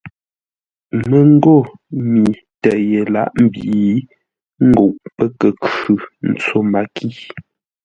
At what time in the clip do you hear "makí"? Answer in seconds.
6.71-7.07